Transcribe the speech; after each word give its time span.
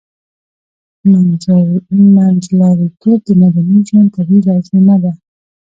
منځلاریتوب 2.15 3.19
د 3.27 3.29
مدني 3.41 3.79
ژوند 3.87 4.13
طبیعي 4.15 4.41
لازمه 4.49 4.95
ده 5.03 5.11